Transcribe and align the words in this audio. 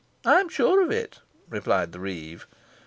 "I 0.25 0.39
am 0.39 0.49
sure 0.49 0.81
of 0.81 0.89
it," 0.89 1.19
replied 1.47 1.91
the 1.91 1.99
reeve. 1.99 2.47